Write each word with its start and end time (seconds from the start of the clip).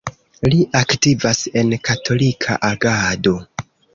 Li 0.53 0.61
aktivas 0.79 1.41
en 1.61 1.75
Katolika 1.89 2.57
Agado. 2.73 3.37